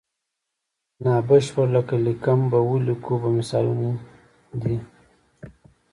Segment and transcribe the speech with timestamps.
[1.03, 3.89] نا بشپړ لکه لیکم به او لیکو به مثالونه
[4.61, 4.77] دي.